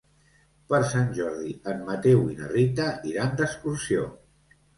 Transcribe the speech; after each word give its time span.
Per 0.71 0.77
Sant 0.93 1.11
Jordi 1.17 1.53
en 1.73 1.83
Mateu 1.89 2.23
i 2.33 2.39
na 2.41 2.49
Rita 2.55 2.89
iran 3.13 3.37
d'excursió. 3.45 4.09